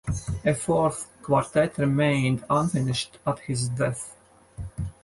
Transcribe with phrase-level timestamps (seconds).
[0.43, 4.17] A fourth quartet remained unfinished at his death.